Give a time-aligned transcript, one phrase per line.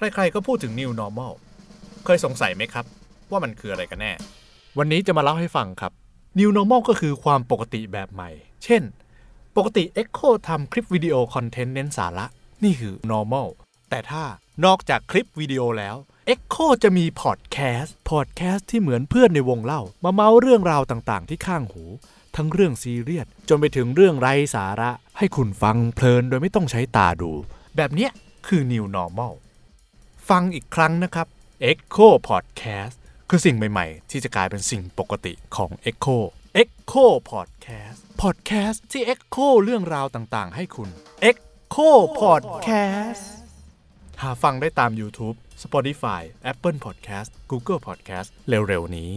[0.00, 1.32] ใครๆก็พูดถึง New Normal
[2.04, 2.84] เคยสงสัยไหมครับ
[3.30, 4.12] ว่ามันคืออะไรกันแน่
[4.78, 5.92] วันนี้จะมาเล่าให้ฟังครับ
[6.38, 8.30] New Normal ก็คือความปกติแบบใหม่
[8.64, 8.82] เช่น
[9.56, 12.26] ปกติ Echo ทำคลิปวิดีโอคอนเทนต์เน้นสาระ
[12.64, 13.48] นี่คือ normal
[13.90, 14.24] แต่ถ้า
[14.64, 15.96] นอกจากคลิปวิดีโอแล้ว
[16.32, 21.84] Echo จะมีพอดแคสต์ พอดแคสต์ที่เหมือนเพื่อนในวงเล่า มาเมาเรื่องราวต่างๆ ที่ข้างหู
[22.36, 27.30] ทั้งเรื่องซีเรียสจนไปถึงเรื่องไร้สาระ ให้คุณฟังเพลินโดยไม่ต้องใช้ตาดู
[27.76, 28.10] แบบเนี้ย
[28.46, 29.34] คือ New Normal
[30.30, 31.26] ฟังอีกครั้งนะครับ
[31.70, 32.96] Echo Podcast
[33.28, 36.18] คือสิ่งใหม่ ๆ ที่จะกลายเป็นสิ่งปกติของ Echo
[36.62, 40.88] Echo Podcast Podcast ที่ Echo เรื่องราวต่างๆ ให้คุณ
[41.30, 41.90] Echo
[42.20, 43.24] Podcast
[44.22, 49.14] หาฟังได้ตาม YouTube Spotify Apple Podcast Google Podcast เร็ว ๆ นี้